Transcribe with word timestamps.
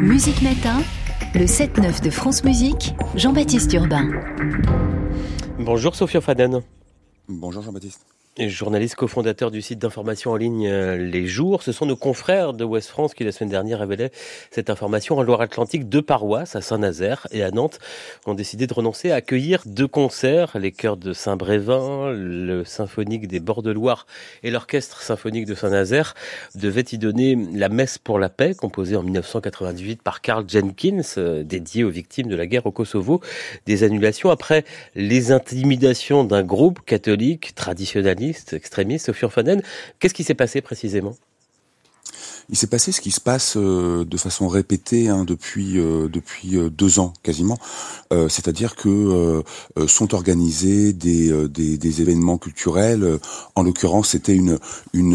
Musique 0.00 0.40
Matin, 0.40 0.80
le 1.34 1.44
7-9 1.44 2.02
de 2.02 2.10
France 2.10 2.44
Musique, 2.44 2.94
Jean-Baptiste 3.14 3.72
Urbain. 3.74 4.08
Bonjour 5.58 5.94
Sophia 5.94 6.22
Faden. 6.22 6.62
Bonjour 7.28 7.62
Jean-Baptiste 7.62 8.06
journaliste 8.48 8.94
cofondateur 8.94 9.50
du 9.50 9.60
site 9.60 9.78
d'information 9.78 10.30
en 10.30 10.36
ligne 10.36 10.66
euh, 10.66 10.96
Les 10.96 11.26
Jours. 11.26 11.62
Ce 11.62 11.72
sont 11.72 11.86
nos 11.86 11.96
confrères 11.96 12.52
de 12.52 12.64
Ouest 12.64 12.88
France 12.88 13.12
qui, 13.12 13.24
la 13.24 13.32
semaine 13.32 13.50
dernière, 13.50 13.80
révélaient 13.80 14.10
cette 14.50 14.70
information. 14.70 15.18
En 15.18 15.22
Loire-Atlantique, 15.22 15.88
deux 15.88 16.02
paroisses, 16.02 16.56
à 16.56 16.60
Saint-Nazaire 16.60 17.26
et 17.32 17.42
à 17.42 17.50
Nantes, 17.50 17.78
ont 18.26 18.34
décidé 18.34 18.66
de 18.66 18.72
renoncer 18.72 19.10
à 19.10 19.16
accueillir 19.16 19.62
deux 19.66 19.86
concerts, 19.86 20.56
les 20.58 20.72
chœurs 20.72 20.96
de 20.96 21.12
Saint-Brévin, 21.12 22.12
le 22.12 22.64
symphonique 22.64 23.28
des 23.28 23.40
Bords 23.40 23.62
de 23.62 23.70
Loire 23.70 24.06
et 24.42 24.50
l'orchestre 24.50 25.02
symphonique 25.02 25.46
de 25.46 25.54
Saint-Nazaire, 25.54 26.14
devaient 26.54 26.84
y 26.92 26.98
donner 26.98 27.36
la 27.52 27.68
messe 27.68 27.98
pour 27.98 28.18
la 28.18 28.28
paix, 28.28 28.54
composée 28.54 28.96
en 28.96 29.02
1998 29.02 30.02
par 30.02 30.20
Karl 30.20 30.44
Jenkins, 30.48 31.02
euh, 31.18 31.42
dédiée 31.42 31.84
aux 31.84 31.90
victimes 31.90 32.28
de 32.28 32.36
la 32.36 32.46
guerre 32.46 32.66
au 32.66 32.72
Kosovo. 32.72 33.20
Des 33.66 33.84
annulations 33.84 34.30
après 34.30 34.64
les 34.94 35.32
intimidations 35.32 36.24
d'un 36.24 36.42
groupe 36.42 36.80
catholique 36.84 37.54
traditionnaliste 37.54 38.29
extrémiste, 38.52 39.06
Sophie 39.06 39.28
Fanen. 39.30 39.62
Qu'est-ce 39.98 40.14
qui 40.14 40.24
s'est 40.24 40.34
passé 40.34 40.60
précisément? 40.60 41.16
Il 42.50 42.56
s'est 42.56 42.66
passé 42.66 42.92
ce 42.92 43.00
qui 43.00 43.12
se 43.12 43.20
passe 43.20 43.54
euh, 43.56 44.04
de 44.04 44.16
façon 44.16 44.48
répétée 44.48 45.08
hein, 45.08 45.24
depuis 45.24 45.78
euh, 45.78 46.08
depuis 46.08 46.56
euh, 46.56 46.68
deux 46.68 46.98
ans 46.98 47.12
quasiment, 47.22 47.58
c'est-à-dire 48.28 48.74
que 48.74 49.42
sont 49.86 50.14
organisés 50.14 50.92
des, 50.92 51.48
des, 51.48 51.78
des 51.78 52.02
événements 52.02 52.38
culturels. 52.38 53.18
En 53.54 53.62
l'occurrence, 53.62 54.10
c'était 54.10 54.34
une 54.34 54.58
une 54.92 55.14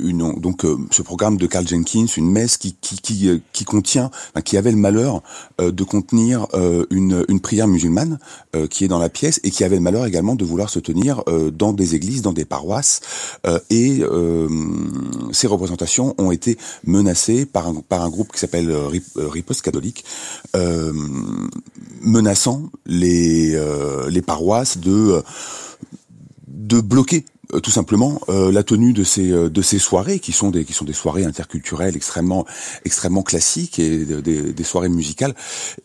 une 0.00 0.40
donc 0.40 0.64
ce 0.90 1.02
programme 1.02 1.36
de 1.36 1.46
Carl 1.46 1.68
Jenkins, 1.68 2.06
une 2.16 2.30
messe 2.30 2.56
qui 2.56 2.74
qui 2.80 2.96
qui, 2.96 3.42
qui 3.52 3.64
contient, 3.64 4.10
qui 4.44 4.56
avait 4.56 4.70
le 4.70 4.78
malheur 4.78 5.22
de 5.58 5.84
contenir 5.84 6.46
une 6.90 7.26
une 7.28 7.40
prière 7.40 7.68
musulmane 7.68 8.18
qui 8.70 8.84
est 8.84 8.88
dans 8.88 8.98
la 8.98 9.10
pièce 9.10 9.38
et 9.44 9.50
qui 9.50 9.62
avait 9.62 9.76
le 9.76 9.82
malheur 9.82 10.06
également 10.06 10.34
de 10.34 10.44
vouloir 10.46 10.70
se 10.70 10.78
tenir 10.78 11.22
dans 11.52 11.74
des 11.74 11.94
églises, 11.94 12.22
dans 12.22 12.32
des 12.32 12.46
paroisses 12.46 13.00
et 13.68 14.02
ces 15.32 15.46
représentations 15.46 16.05
ont 16.18 16.30
été 16.30 16.56
menacés 16.84 17.46
par 17.46 17.68
un, 17.68 18.08
groupe 18.10 18.32
qui 18.32 18.38
s'appelle 18.38 18.70
euh, 18.70 18.90
euh, 19.16 19.28
Riposte 19.28 19.62
catholique, 19.62 20.04
euh, 20.54 20.92
menaçant 22.00 22.70
les, 22.86 23.58
les 24.08 24.22
paroisses 24.22 24.78
de 24.78 25.22
de 26.48 26.80
bloquer 26.80 27.24
euh, 27.54 27.60
tout 27.60 27.70
simplement 27.70 28.20
euh, 28.28 28.50
la 28.50 28.62
tenue 28.62 28.92
de 28.92 29.04
ces 29.04 29.30
euh, 29.30 29.48
de 29.48 29.62
ces 29.62 29.78
soirées 29.78 30.18
qui 30.18 30.32
sont 30.32 30.50
des 30.50 30.64
qui 30.64 30.72
sont 30.72 30.84
des 30.84 30.92
soirées 30.92 31.24
interculturelles 31.24 31.94
extrêmement 31.94 32.44
extrêmement 32.84 33.22
classiques 33.22 33.78
et 33.78 34.04
des, 34.04 34.52
des 34.52 34.64
soirées 34.64 34.88
musicales. 34.88 35.34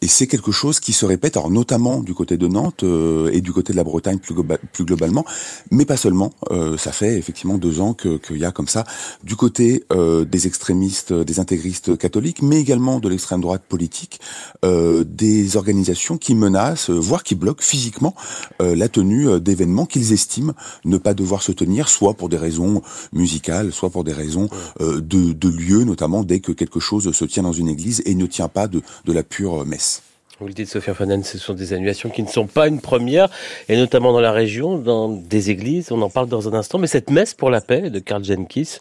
Et 0.02 0.08
c'est 0.08 0.28
quelque 0.28 0.52
chose 0.52 0.80
qui 0.80 0.94
se 0.94 1.06
répète 1.06 1.38
alors 1.38 1.52
notamment 1.52 2.00
du 2.02 2.14
côté 2.14 2.38
de 2.38 2.48
Nantes 2.48 2.84
et 3.32 3.42
du 3.42 3.52
côté 3.52 3.74
de 3.74 3.78
la 3.78 3.84
Bretagne 3.84 4.18
plus, 4.18 4.36
plus 4.74 4.86
globalement. 4.86 5.26
Mais 5.70 5.86
pas 5.86 5.98
seulement 5.98 6.32
ça 6.78 6.92
fait 6.92 7.18
effectivement 7.18 7.58
deux 7.58 7.80
ans 7.80 7.94
que 7.94 8.18
qu'il 8.18 8.38
y 8.38 8.46
a 8.46 8.52
comme 8.52 8.68
ça 8.68 8.84
du 9.24 9.36
côté 9.36 9.84
des 9.92 10.48
extrémistes 10.48 11.14
des 11.14 11.40
intégristes 11.40 11.98
catholiques 11.98 12.42
mais 12.42 12.60
également 12.60 13.00
de 13.00 13.10
l'extrême 13.10 13.42
droite 13.42 13.64
politique 13.68 14.20
des 14.64 15.58
organisations 15.58 16.18
qui 16.18 16.36
menacent 16.36 16.90
voire 16.90 17.24
qui 17.24 17.36
bloquent 17.36 17.64
physiquement 17.64 18.16
la 18.60 18.90
tenue 18.90 19.40
d'événements 19.40 19.86
qu'ils 19.86 20.14
estiment 20.14 20.54
ne 20.86 20.98
pas 20.98 21.14
devoir 21.14 21.44
se 21.44 21.51
tenir, 21.54 21.90
soit 21.90 22.14
pour 22.14 22.30
des 22.30 22.38
raisons 22.38 22.82
musicales, 23.14 23.72
soit 23.72 23.90
pour 23.90 24.04
des 24.04 24.14
raisons 24.14 24.50
euh, 24.80 25.02
de, 25.02 25.34
de 25.34 25.50
lieu, 25.50 25.84
notamment 25.84 26.24
dès 26.24 26.40
que 26.40 26.52
quelque 26.52 26.80
chose 26.80 27.12
se 27.12 27.26
tient 27.26 27.44
dans 27.44 27.52
une 27.52 27.68
église 27.68 28.02
et 28.06 28.16
ne 28.16 28.26
tient 28.26 28.48
pas 28.50 28.68
de, 28.68 28.82
de 29.06 29.14
la 29.14 29.24
pure 29.24 29.66
messe. 29.66 30.02
Vous 30.42 30.48
le 30.48 30.54
dites, 30.54 30.70
Sophia 30.70 30.96
Fanen, 30.96 31.24
ce 31.24 31.38
sont 31.38 31.54
des 31.54 31.72
annulations 31.72 32.10
qui 32.10 32.24
ne 32.24 32.28
sont 32.28 32.48
pas 32.48 32.68
une 32.68 32.82
première, 32.82 33.30
et 33.70 33.78
notamment 33.78 34.12
dans 34.12 34.22
la 34.22 34.32
région, 34.32 34.80
dans 34.80 35.08
des 35.08 35.52
églises. 35.52 35.92
On 35.92 36.02
en 36.02 36.10
parle 36.10 36.30
dans 36.30 36.50
un 36.50 36.56
instant. 36.56 36.80
Mais 36.80 36.88
cette 36.88 37.12
messe 37.12 37.36
pour 37.36 37.52
la 37.52 37.62
paix 37.62 37.92
de 37.92 38.00
Karl 38.00 38.24
Jenkins, 38.24 38.80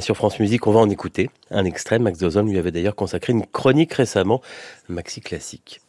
sur 0.00 0.16
France 0.16 0.40
Musique, 0.40 0.66
on 0.66 0.72
va 0.72 0.80
en 0.80 0.88
écouter 0.88 1.28
un 1.50 1.66
extrait. 1.66 1.98
Max 1.98 2.18
Dozon 2.20 2.44
lui 2.44 2.56
avait 2.56 2.70
d'ailleurs 2.70 2.94
consacré 2.94 3.34
une 3.34 3.44
chronique 3.44 3.92
récemment, 3.92 4.40
maxi 4.88 5.20
classique. 5.20 5.82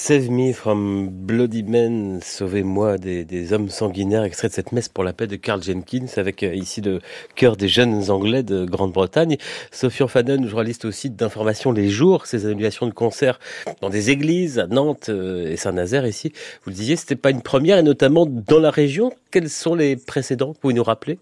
Save 0.00 0.30
Me 0.30 0.52
from 0.52 1.08
Bloody 1.10 1.64
Men, 1.64 2.20
sauvez-moi 2.22 2.98
des, 2.98 3.52
hommes 3.52 3.68
sanguinaires, 3.68 4.22
extrait 4.22 4.46
de 4.48 4.52
cette 4.52 4.70
messe 4.70 4.88
pour 4.88 5.02
la 5.02 5.12
paix 5.12 5.26
de 5.26 5.34
Carl 5.34 5.60
Jenkins, 5.60 6.06
avec 6.16 6.44
euh, 6.44 6.54
ici 6.54 6.80
le 6.80 7.00
cœur 7.34 7.56
des 7.56 7.66
jeunes 7.66 8.08
anglais 8.08 8.44
de 8.44 8.64
Grande-Bretagne. 8.64 9.38
Sophie 9.72 10.04
Faden, 10.06 10.46
journaliste 10.46 10.84
au 10.84 10.92
site 10.92 11.16
d'information 11.16 11.72
Les 11.72 11.88
Jours, 11.88 12.26
ces 12.26 12.46
annulations 12.46 12.86
de 12.86 12.92
concerts 12.92 13.40
dans 13.80 13.90
des 13.90 14.10
églises 14.10 14.60
à 14.60 14.68
Nantes 14.68 15.08
euh, 15.08 15.50
et 15.50 15.56
Saint-Nazaire 15.56 16.06
ici. 16.06 16.32
Vous 16.62 16.70
le 16.70 16.76
disiez, 16.76 16.94
c'était 16.94 17.16
pas 17.16 17.30
une 17.30 17.42
première, 17.42 17.76
et 17.76 17.82
notamment 17.82 18.24
dans 18.24 18.60
la 18.60 18.70
région. 18.70 19.12
Quels 19.32 19.50
sont 19.50 19.74
les 19.74 19.96
précédents 19.96 20.54
Pouvez-vous 20.60 20.76
nous 20.76 20.84
rappeler? 20.84 21.18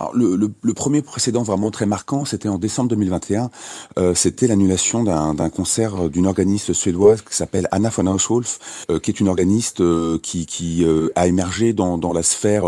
Alors, 0.00 0.16
le, 0.16 0.34
le, 0.34 0.50
le, 0.62 0.74
premier 0.74 1.02
précédent 1.02 1.42
vraiment 1.42 1.70
très 1.70 1.84
marquant, 1.84 2.24
c'était 2.24 2.48
en 2.48 2.56
décembre 2.56 2.88
2021. 2.88 3.50
Euh, 3.98 4.14
c'était 4.14 4.46
l'annulation 4.46 5.04
d'un 5.04 5.50
concert 5.50 6.08
d'une 6.08 6.26
organiste 6.26 6.72
suédoise 6.72 7.20
qui 7.20 7.36
s'appelle 7.36 7.68
Anna 7.70 7.90
von 7.90 8.06
Hauswolf, 8.06 8.86
euh, 8.90 8.98
qui 8.98 9.10
est 9.10 9.20
une 9.20 9.28
organiste 9.28 9.82
euh, 9.82 10.18
qui, 10.22 10.46
qui 10.46 10.84
euh, 10.84 11.10
a 11.16 11.26
émergé 11.26 11.74
dans, 11.74 11.98
dans 11.98 12.14
la 12.14 12.22
sphère 12.22 12.64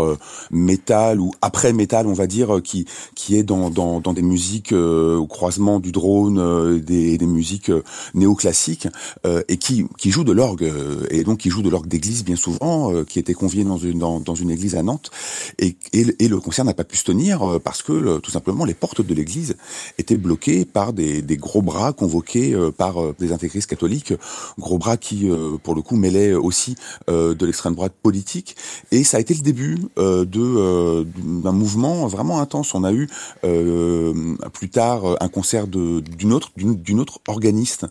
métal 0.51 1.19
ou 1.19 1.31
après 1.41 1.73
métal, 1.73 2.05
on 2.05 2.13
va 2.13 2.27
dire, 2.27 2.61
qui, 2.63 2.85
qui 3.15 3.35
est 3.35 3.43
dans, 3.43 3.71
dans, 3.71 3.99
dans 3.99 4.13
des 4.13 4.21
musiques 4.21 4.71
au 4.71 5.25
croisement 5.25 5.79
du 5.79 5.91
drone, 5.91 6.79
des, 6.79 7.17
des 7.17 7.25
musiques 7.25 7.71
néoclassiques, 8.13 8.87
et 9.47 9.57
qui, 9.57 9.85
qui 9.97 10.11
joue 10.11 10.23
de 10.23 10.31
l'orgue, 10.31 10.71
et 11.09 11.23
donc 11.23 11.39
qui 11.39 11.49
joue 11.49 11.61
de 11.63 11.69
l'orgue 11.69 11.87
d'église 11.87 12.23
bien 12.23 12.35
souvent, 12.35 13.03
qui 13.05 13.17
était 13.17 13.33
convié 13.33 13.63
dans 13.63 13.77
une, 13.77 13.99
dans, 13.99 14.19
dans, 14.19 14.35
une 14.35 14.51
église 14.51 14.75
à 14.75 14.83
Nantes, 14.83 15.09
et, 15.59 15.75
et 15.93 16.27
le 16.27 16.39
concert 16.39 16.65
n'a 16.65 16.73
pas 16.73 16.83
pu 16.83 16.97
se 16.97 17.03
tenir 17.03 17.22
tenir 17.23 17.59
parce 17.63 17.81
que 17.81 18.17
tout 18.19 18.31
simplement 18.31 18.65
les 18.65 18.73
portes 18.73 19.01
de 19.01 19.13
l'église 19.13 19.55
étaient 19.97 20.17
bloquées 20.17 20.65
par 20.65 20.93
des, 20.93 21.21
des 21.21 21.37
gros 21.37 21.61
bras 21.61 21.93
convoqués 21.93 22.55
par 22.77 23.13
des 23.19 23.31
intégristes 23.31 23.69
catholiques, 23.69 24.13
gros 24.57 24.77
bras 24.77 24.97
qui 24.97 25.29
pour 25.63 25.75
le 25.75 25.81
coup 25.81 25.95
mêlaient 25.95 26.33
aussi 26.33 26.75
de 27.07 27.45
l'extrême 27.45 27.75
droite 27.75 27.93
politique. 28.01 28.55
Et 28.91 29.03
ça 29.03 29.17
a 29.17 29.19
été 29.19 29.33
le 29.33 29.41
début 29.41 29.77
de 29.97 31.05
d'un 31.43 31.51
mouvement 31.51 32.07
vraiment 32.07 32.39
intense. 32.39 32.73
On 32.75 32.83
a 32.83 32.91
eu 32.91 33.07
plus 34.53 34.69
tard 34.69 35.17
un 35.21 35.29
concert 35.29 35.67
d'une 35.67 36.33
autre 36.33 36.51
d'une 36.57 36.99
autre 36.99 37.19
organiste 37.27 37.85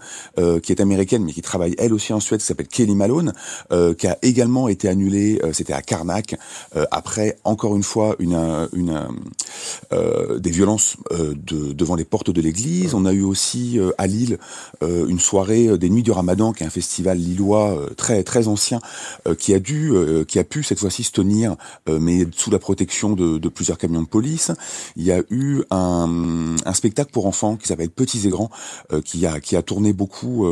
qui 0.62 0.72
est 0.72 0.80
américaine 0.80 1.24
mais 1.24 1.32
qui 1.32 1.42
travaille 1.42 1.74
elle 1.78 1.94
aussi 1.94 2.12
en 2.12 2.20
Suède 2.20 2.40
qui 2.40 2.46
s'appelle 2.46 2.68
Kelly 2.68 2.94
Malone 2.94 3.32
qui 3.98 4.06
a 4.06 4.18
également 4.22 4.68
été 4.68 4.88
annulé 4.88 5.40
c'était 5.52 5.72
à 5.72 5.82
Karnak. 5.82 6.36
Après 6.90 7.38
encore 7.44 7.76
une 7.76 7.82
fois 7.82 8.16
une, 8.18 8.68
une 8.72 9.06
euh, 9.92 10.38
des 10.38 10.50
violences 10.50 10.96
euh, 11.12 11.34
de, 11.34 11.72
devant 11.72 11.94
les 11.94 12.04
portes 12.04 12.30
de 12.30 12.40
l'église. 12.40 12.94
On 12.94 13.04
a 13.04 13.12
eu 13.12 13.22
aussi 13.22 13.78
euh, 13.78 13.90
à 13.98 14.06
Lille 14.06 14.38
euh, 14.82 15.06
une 15.06 15.18
soirée 15.18 15.78
des 15.78 15.90
Nuits 15.90 16.02
du 16.02 16.10
Ramadan, 16.10 16.52
qui 16.52 16.62
est 16.62 16.66
un 16.66 16.70
festival 16.70 17.18
lillois 17.18 17.78
très 17.96 18.22
très 18.22 18.48
ancien, 18.48 18.80
qui 19.38 19.54
a 19.54 19.58
dû, 19.58 19.92
qui 20.26 20.38
a 20.38 20.44
pu 20.44 20.62
cette 20.62 20.78
fois-ci 20.78 21.02
se 21.02 21.12
tenir, 21.12 21.56
mais 21.88 22.26
sous 22.34 22.50
la 22.50 22.58
protection 22.58 23.12
de, 23.12 23.38
de, 23.38 23.48
plusieurs 23.48 23.78
camions 23.78 24.02
de 24.02 24.06
police. 24.06 24.50
Il 24.96 25.04
y 25.04 25.12
a 25.12 25.22
eu 25.30 25.62
un, 25.70 26.56
un 26.64 26.72
spectacle 26.72 27.10
pour 27.12 27.26
enfants 27.26 27.56
qui 27.56 27.68
s'appelle 27.68 27.90
Petits 27.90 28.26
et 28.26 28.30
Grands, 28.30 28.50
qui 29.04 29.26
a 29.26 29.40
qui 29.40 29.56
a 29.56 29.62
tourné 29.62 29.92
beaucoup 29.92 30.46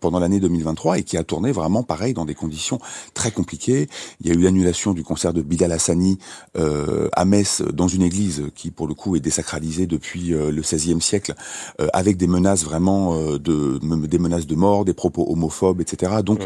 pendant 0.00 0.18
l'année 0.18 0.40
2023 0.40 0.98
et 0.98 1.02
qui 1.02 1.16
a 1.16 1.24
tourné 1.24 1.52
vraiment 1.52 1.82
pareil 1.82 2.14
dans 2.14 2.24
des 2.24 2.34
conditions 2.34 2.78
très 3.14 3.30
compliquées. 3.30 3.88
Il 4.20 4.28
y 4.28 4.30
a 4.30 4.34
eu 4.34 4.42
l'annulation 4.42 4.92
du 4.92 5.02
concert 5.02 5.32
de 5.32 5.42
Bilal 5.42 5.72
Hassani 5.72 6.18
à 6.54 7.24
Metz 7.24 7.62
dans 7.72 7.85
une 7.88 8.02
église 8.02 8.44
qui 8.54 8.70
pour 8.70 8.86
le 8.86 8.94
coup 8.94 9.16
est 9.16 9.20
désacralisée 9.20 9.86
depuis 9.86 10.32
euh, 10.32 10.50
le 10.50 10.62
XVIe 10.62 11.00
siècle, 11.00 11.34
euh, 11.80 11.88
avec 11.92 12.16
des 12.16 12.26
menaces 12.26 12.64
vraiment 12.64 13.14
euh, 13.14 13.38
de 13.38 13.78
des 14.06 14.18
menaces 14.18 14.46
de 14.46 14.54
mort, 14.54 14.84
des 14.84 14.94
propos 14.94 15.26
homophobes, 15.28 15.80
etc. 15.80 16.12
Donc 16.24 16.40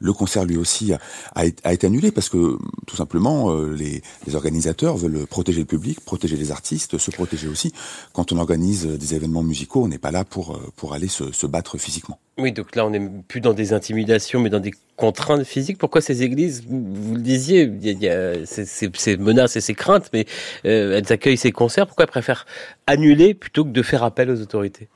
le 0.00 0.12
concert 0.12 0.44
lui 0.44 0.56
aussi 0.56 0.92
a, 0.92 0.98
a, 1.34 1.72
été 1.72 1.86
annulé 1.86 2.10
parce 2.10 2.28
que 2.28 2.58
tout 2.86 2.96
simplement 2.96 3.54
les, 3.54 4.02
les, 4.26 4.34
organisateurs 4.34 4.96
veulent 4.96 5.26
protéger 5.26 5.60
le 5.60 5.66
public, 5.66 6.00
protéger 6.00 6.36
les 6.36 6.50
artistes, 6.50 6.98
se 6.98 7.10
protéger 7.10 7.48
aussi. 7.48 7.72
Quand 8.12 8.32
on 8.32 8.38
organise 8.38 8.86
des 8.86 9.14
événements 9.14 9.42
musicaux, 9.42 9.84
on 9.84 9.88
n'est 9.88 9.98
pas 9.98 10.10
là 10.10 10.24
pour 10.24 10.60
pour 10.76 10.94
aller 10.94 11.08
se, 11.08 11.32
se 11.32 11.46
battre 11.46 11.78
physiquement. 11.78 12.18
Oui, 12.36 12.50
donc 12.50 12.74
là 12.74 12.84
on 12.84 12.90
n'est 12.90 13.08
plus 13.28 13.40
dans 13.40 13.52
des 13.52 13.72
intimidations, 13.72 14.40
mais 14.40 14.50
dans 14.50 14.58
des 14.58 14.72
contraintes 14.96 15.44
physiques. 15.44 15.78
Pourquoi 15.78 16.00
ces 16.00 16.24
églises, 16.24 16.64
vous 16.68 17.14
le 17.14 17.20
disiez, 17.20 17.62
il 17.62 18.02
y 18.02 18.08
a, 18.08 18.44
ces, 18.44 18.64
ces, 18.64 19.16
menaces 19.16 19.54
et 19.54 19.60
ces 19.60 19.74
craintes, 19.74 20.10
mais 20.12 20.26
euh, 20.64 20.83
elles 20.92 21.12
accueillent 21.12 21.36
ces 21.36 21.52
concerts. 21.52 21.86
Pourquoi 21.86 22.04
elles 22.04 22.10
préfèrent 22.10 22.46
annuler 22.86 23.34
plutôt 23.34 23.64
que 23.64 23.70
de 23.70 23.82
faire 23.82 24.02
appel 24.02 24.30
aux 24.30 24.40
autorités? 24.40 24.88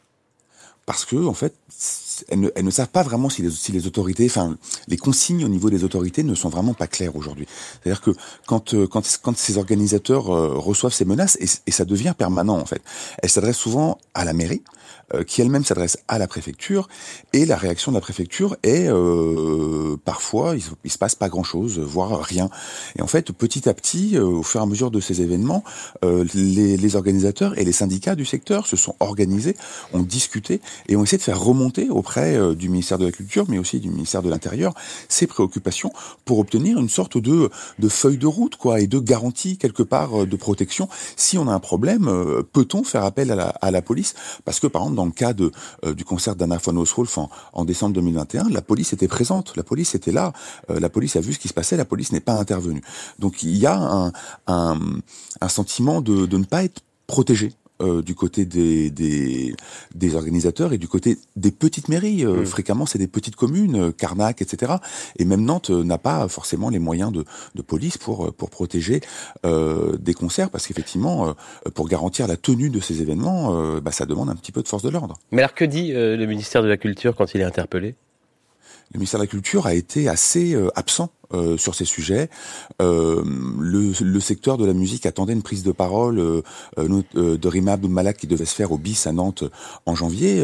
Parce 0.87 1.05
que 1.05 1.17
en 1.17 1.35
fait, 1.35 1.55
elles 2.29 2.65
ne, 2.65 2.71
savent 2.71 2.89
pas 2.89 3.03
vraiment 3.03 3.29
si 3.29 3.43
les, 3.43 3.51
les, 3.73 3.87
autorités, 3.87 4.27
enfin, 4.27 4.57
les 4.89 4.97
consignes 4.97 5.45
au 5.45 5.49
niveau 5.49 5.71
des 5.71 5.85
autorités 5.85 6.23
ne 6.23 6.35
sont 6.35 6.49
vraiment 6.49 6.75
pas 6.75 6.87
claires 6.87 7.17
aujourd'hui. 7.17 7.47
C'est-à-dire 7.83 8.01
que 8.01 8.11
quand, 8.47 8.75
euh, 8.75 8.87
quand, 8.87 9.37
ces 9.37 9.59
organisateurs 9.59 10.35
euh, 10.35 10.55
reçoivent 10.57 10.93
ces 10.93 11.05
menaces, 11.05 11.37
et, 11.41 11.47
et, 11.67 11.71
ça 11.71 11.85
devient 11.85 12.15
permanent 12.17 12.59
en 12.59 12.65
fait, 12.65 12.83
elles 13.23 13.31
s'adressent 13.31 13.57
souvent 13.57 13.99
à 14.15 14.25
la 14.25 14.33
mairie, 14.33 14.63
euh, 15.15 15.25
qui 15.25 15.41
elle-même 15.41 15.65
s'adresse 15.65 15.99
à 16.09 16.19
la 16.19 16.27
préfecture, 16.27 16.89
et 17.33 17.47
la 17.47 17.57
réaction 17.57 17.93
de 17.93 17.97
la 17.97 18.01
préfecture 18.01 18.57
est 18.63 18.89
euh, 18.89 19.97
parfois 20.05 20.55
il, 20.57 20.63
il, 20.85 20.91
se 20.91 20.99
passe 20.99 21.15
pas 21.15 21.29
grand-chose, 21.29 21.79
voire 21.79 22.21
rien. 22.21 22.51
Et 22.97 23.03
en 23.03 23.07
fait, 23.07 23.33
petit 23.33 23.69
à 23.69 23.75
petit, 23.75 24.19
au 24.19 24.43
fur 24.43 24.61
et 24.61 24.63
à 24.63 24.67
mesure 24.67 24.91
de 24.91 25.01
ces 25.01 25.23
événements, 25.23 25.65
les, 26.03 26.77
les 26.77 26.97
organisateurs 26.97 27.59
et 27.59 27.65
les 27.65 27.73
syndicats 27.73 28.15
du 28.15 28.25
secteur 28.25 28.67
se 28.67 28.77
sont 28.77 28.95
organisés, 29.01 29.57
ont 29.93 30.03
discuté 30.03 30.61
et 30.89 30.97
ont 30.97 31.05
essayé 31.05 31.19
de 31.19 31.23
faire 31.23 31.41
remonter 31.41 31.89
au 31.89 32.03
auprès 32.09 32.37
euh, 32.37 32.55
du 32.55 32.71
ministère 32.71 32.97
de 32.97 33.05
la 33.05 33.13
Culture, 33.13 33.45
mais 33.49 33.59
aussi 33.59 33.81
du 33.81 33.91
ministère 33.91 34.23
de 34.23 34.31
l'Intérieur, 34.31 34.73
ces 35.11 35.27
préoccupations 35.27 35.93
pour 36.25 36.39
obtenir 36.39 36.79
une 36.79 36.89
sorte 36.89 37.19
de, 37.19 37.51
de 37.79 37.89
feuille 37.89 38.17
de 38.17 38.27
route, 38.27 38.57
quoi, 38.57 38.81
et 38.81 38.87
de 38.87 38.99
garantie 38.99 39.59
quelque 39.59 39.83
part 39.83 40.23
euh, 40.23 40.27
de 40.27 40.37
protection. 40.37 40.89
Si 41.17 41.37
on 41.37 41.49
a 41.49 41.53
un 41.53 41.61
problème, 41.61 42.09
euh, 42.09 42.43
peut-on 42.51 42.83
faire 42.83 43.05
appel 43.05 43.31
à 43.31 43.35
la, 43.35 43.49
à 43.49 43.71
la, 43.71 43.83
police? 43.83 44.15
Parce 44.47 44.59
que 44.59 44.67
par 44.67 44.83
exemple, 44.83 44.97
dans 44.97 45.05
le 45.05 45.13
cas 45.13 45.35
de, 45.35 45.53
du 45.95 46.05
concert 46.05 46.35
d'Anna 46.35 46.57
von 46.57 46.77
Oswolf 46.77 47.19
en, 47.19 47.29
en, 47.53 47.65
décembre 47.67 47.95
2021, 47.95 48.49
la 48.49 48.63
police 48.63 48.95
était 48.95 49.09
présente, 49.09 49.55
la 49.57 49.63
police 49.63 49.95
était 49.95 50.13
là, 50.13 50.33
la 50.69 50.89
police 50.89 51.17
a 51.17 51.21
vu 51.21 51.35
ce 51.35 51.39
qui 51.39 51.49
se 51.49 51.55
passait, 51.55 51.77
la 51.77 51.85
police 51.85 52.13
n'est 52.13 52.21
pas 52.21 52.35
intervenue. 52.35 52.83
Donc 53.19 53.43
il 53.43 53.57
y 53.57 53.67
a 53.67 53.77
un, 53.77 54.13
un, 54.47 54.79
un 55.41 55.49
sentiment 55.49 56.01
de, 56.01 56.27
de 56.27 56.39
ne 56.39 56.45
pas 56.45 56.65
être 56.65 56.81
protégé 57.07 57.53
euh, 57.81 58.03
du 58.03 58.17
côté 58.17 58.45
des, 58.45 58.91
des, 58.91 59.55
des, 59.95 60.15
organisateurs 60.17 60.73
et 60.73 60.79
du 60.79 60.89
côté 60.89 61.17
des 61.37 61.53
petites 61.53 61.89
mairies. 61.89 62.25
Euh, 62.25 62.41
mm. 62.41 62.47
Fréquemment, 62.47 62.87
c'est 62.87 62.99
des 62.99 63.07
petites 63.07 63.37
communes, 63.37 63.77
euh, 63.77 63.93
Carnac, 63.93 64.43
etc. 64.43 64.73
Et 65.17 65.25
même 65.25 65.45
Nantes 65.45 65.71
n'a 65.71 65.99
pas 65.99 66.27
forcément 66.27 66.71
les 66.71 66.81
moyens 66.81 67.13
de, 67.13 67.25
de 67.55 67.63
police 67.63 67.97
pour, 67.97 68.35
pour 68.35 68.51
protéger 68.51 69.01
des 69.45 70.15
concerts, 70.15 70.51
parce 70.51 70.67
qu'effectivement, 70.67 71.35
pour 71.75 71.89
garantir 71.89 72.27
la 72.27 72.37
tenue 72.37 72.71
de 72.71 72.81
ces 72.81 73.01
événements, 73.03 73.81
bah, 73.81 73.93
ça 73.93 74.07
demande 74.07 74.29
un 74.31 74.35
petit 74.35 74.53
peu 74.53 74.63
de 74.63 74.69
force 74.69 74.83
de 74.83 74.89
l'ordre. 74.89 75.19
Mais 75.33 75.43
alors 75.43 75.55
que 75.55 75.65
dit 75.65 75.93
le 75.93 76.25
ministère 76.27 76.63
de 76.63 76.69
la 76.69 76.77
Culture 76.77 77.15
quand 77.17 77.35
il 77.35 77.41
est 77.41 77.45
interpellé? 77.45 77.95
Le 78.93 78.99
ministère 78.99 79.21
de 79.21 79.25
la 79.25 79.29
Culture 79.29 79.67
a 79.67 79.75
été 79.75 80.09
assez 80.09 80.57
absent 80.75 81.11
euh, 81.35 81.59
sur 81.59 81.75
ces 81.75 81.85
sujets. 81.85 82.31
Euh, 82.81 83.23
le, 83.61 83.93
le, 84.01 84.21
secteur 84.21 84.57
de 84.57 84.65
la 84.65 84.73
musique 84.73 85.05
attendait 85.05 85.35
une 85.35 85.43
prise 85.43 85.63
de 85.63 85.73
parole 85.73 86.19
euh, 86.19 86.41
euh 86.79 87.03
de 87.37 87.49
Rima 87.49 87.77
Malak 87.77 88.17
qui 88.17 88.27
devait 88.27 88.47
se 88.47 88.55
faire 88.55 88.73
au 88.73 88.79
BIS 88.79 89.03
à 89.05 89.13
Nantes 89.13 89.45
en 89.85 89.95
janvier. 89.95 90.43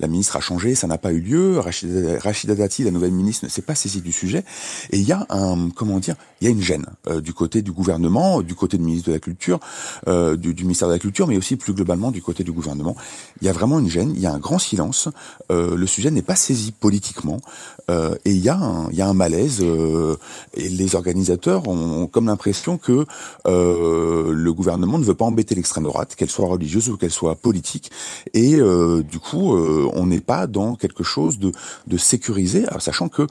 la 0.00 0.08
ministre 0.08 0.34
a 0.34 0.40
changé, 0.40 0.74
ça 0.74 0.88
n'a 0.88 0.98
pas 0.98 1.12
eu 1.12 1.20
lieu. 1.20 1.60
Rachida, 1.60 2.18
Rachida 2.18 2.56
Dati, 2.56 2.82
la 2.82 2.90
nouvelle 2.90 3.12
ministre, 3.12 3.44
ne 3.44 3.48
s'est 3.48 3.62
pas 3.62 3.76
saisie 3.76 4.00
du 4.00 4.10
sujet. 4.10 4.44
Et 4.90 4.98
il 4.98 5.06
y 5.06 5.12
a 5.12 5.24
un, 5.30 5.70
comment 5.70 6.00
dire, 6.00 6.16
il 6.40 6.46
y 6.46 6.48
a 6.48 6.50
une 6.50 6.62
gêne 6.62 6.86
du 7.22 7.32
côté 7.32 7.62
du 7.62 7.70
gouvernement, 7.70 8.42
du 8.42 8.56
côté 8.56 8.76
du 8.76 8.82
ministre 8.82 9.10
de 9.10 9.12
la 9.12 9.20
Culture, 9.20 9.60
du, 10.06 10.52
du, 10.52 10.64
ministère 10.64 10.88
de 10.88 10.94
la 10.94 10.98
Culture, 10.98 11.28
mais 11.28 11.36
aussi 11.36 11.54
plus 11.54 11.74
globalement 11.74 12.10
du 12.10 12.22
côté 12.22 12.42
du 12.42 12.52
gouvernement. 12.52 12.96
Il 13.40 13.46
y 13.46 13.48
a 13.48 13.52
vraiment 13.52 13.78
une 13.78 13.88
gêne, 13.88 14.12
il 14.14 14.20
y 14.20 14.26
a 14.26 14.32
un 14.32 14.38
grand 14.38 14.58
silence. 14.58 15.08
le 15.50 15.86
sujet 15.86 16.10
n'est 16.10 16.22
pas 16.22 16.36
saisi 16.36 16.72
politiquement 16.72 17.38
et 17.88 18.30
il 18.30 18.38
y 18.38 18.48
a 18.48 18.56
un, 18.56 18.90
il 18.90 18.96
y 18.96 19.02
a 19.02 19.08
un 19.08 19.14
malaise 19.14 19.62
et 20.54 20.68
les 20.68 20.94
organisateurs 20.94 21.68
ont, 21.68 22.06
comme 22.06 22.26
l'impression 22.26 22.78
que 22.78 23.06
euh, 23.46 24.32
le 24.32 24.52
gouvernement 24.52 24.98
ne 24.98 25.04
veut 25.04 25.14
pas 25.14 25.24
embêter 25.24 25.54
l'extrême 25.54 25.84
droite, 25.84 26.14
qu'elle 26.16 26.30
soit 26.30 26.46
religieuse 26.46 26.88
ou 26.88 26.96
qu'elle 26.96 27.10
soit 27.10 27.34
politique. 27.34 27.90
Et 28.32 28.56
euh, 28.56 29.02
du 29.02 29.18
coup, 29.18 29.54
euh, 29.54 29.88
on 29.94 30.06
n'est 30.06 30.20
pas 30.20 30.46
dans 30.46 30.74
quelque 30.74 31.02
chose 31.02 31.38
de, 31.38 31.52
de 31.86 31.96
sécurisé, 31.96 32.64
sachant 32.78 33.08
que 33.08 33.26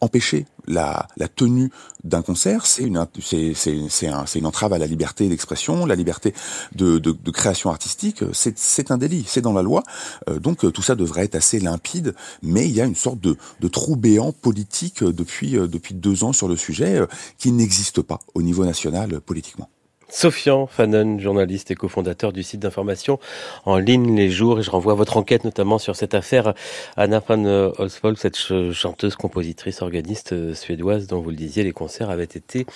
empêcher 0.00 0.46
la, 0.66 1.08
la 1.16 1.28
tenue 1.28 1.70
d'un 2.04 2.22
concert, 2.22 2.66
c'est 2.66 2.82
une, 2.82 3.06
c'est, 3.20 3.52
c'est, 3.54 3.78
c'est, 3.88 4.08
un, 4.08 4.26
c'est 4.26 4.38
une 4.38 4.46
entrave 4.46 4.72
à 4.72 4.78
la 4.78 4.86
liberté 4.86 5.28
d'expression, 5.28 5.86
la 5.86 5.94
liberté 5.94 6.34
de, 6.74 6.98
de, 6.98 7.12
de 7.12 7.30
création 7.30 7.70
artistique. 7.70 8.24
C'est, 8.32 8.90
un 8.90 8.98
délit, 8.98 9.24
c'est 9.26 9.40
dans 9.40 9.52
la 9.52 9.62
loi. 9.62 9.82
Euh, 10.28 10.38
donc 10.38 10.70
tout 10.72 10.82
ça 10.82 10.94
devrait 10.94 11.24
être 11.24 11.34
assez 11.34 11.60
limpide, 11.60 12.14
mais 12.42 12.66
il 12.68 12.74
y 12.74 12.80
a 12.80 12.84
une 12.84 12.94
sorte 12.94 13.20
de, 13.20 13.36
de 13.60 13.68
trou 13.68 13.96
béant 13.96 14.32
politique 14.32 15.04
depuis, 15.04 15.52
depuis 15.52 15.94
deux 15.94 16.24
ans 16.24 16.32
sur 16.32 16.48
le 16.48 16.56
sujet 16.56 16.98
euh, 16.98 17.06
qui 17.38 17.52
n'existe 17.52 18.02
pas 18.02 18.20
au 18.34 18.42
niveau 18.42 18.64
national 18.64 19.14
euh, 19.14 19.20
politiquement. 19.20 19.68
Sofian 20.10 20.66
Fanon, 20.66 21.18
journaliste 21.18 21.70
et 21.70 21.74
cofondateur 21.74 22.32
du 22.32 22.42
site 22.42 22.60
d'information 22.60 23.18
en 23.64 23.78
ligne 23.78 24.16
Les 24.16 24.30
Jours. 24.30 24.60
Et 24.60 24.62
je 24.62 24.70
renvoie 24.70 24.94
votre 24.94 25.16
enquête 25.16 25.44
notamment 25.44 25.78
sur 25.78 25.96
cette 25.96 26.14
affaire 26.14 26.54
Anna 26.96 27.22
van 27.26 27.72
Oswald, 27.78 28.18
cette 28.18 28.36
chanteuse, 28.72 29.16
compositrice, 29.16 29.82
organiste 29.82 30.32
euh, 30.32 30.54
suédoise 30.54 31.06
dont 31.06 31.20
vous 31.20 31.30
le 31.30 31.36
disiez, 31.36 31.64
les 31.64 31.72
concerts 31.72 32.10
avaient 32.10 32.24
été 32.24 32.66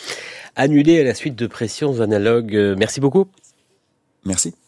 annulés 0.57 1.01
à 1.01 1.05
la 1.05 1.15
suite 1.15 1.37
de 1.37 1.47
pressions 1.47 2.01
analogues. 2.01 2.75
Merci 2.79 3.01
beaucoup. 3.01 3.27
Merci. 4.25 4.55